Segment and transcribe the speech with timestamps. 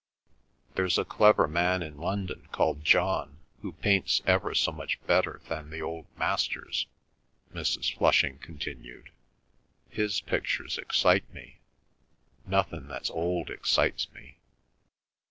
[0.73, 5.69] "There's a clever man in London called John who paints ever so much better than
[5.69, 6.87] the old masters,"
[7.53, 7.95] Mrs.
[7.95, 9.11] Flushing continued.
[9.91, 14.39] "His pictures excite me—nothin' that's old excites me."